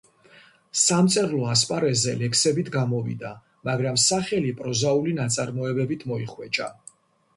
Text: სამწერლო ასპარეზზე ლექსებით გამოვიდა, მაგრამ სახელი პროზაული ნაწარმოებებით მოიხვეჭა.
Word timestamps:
სამწერლო 0.83 1.41
ასპარეზზე 1.55 2.15
ლექსებით 2.23 2.71
გამოვიდა, 2.77 3.33
მაგრამ 3.69 4.01
სახელი 4.07 4.55
პროზაული 4.63 5.15
ნაწარმოებებით 5.23 6.07
მოიხვეჭა. 6.15 6.75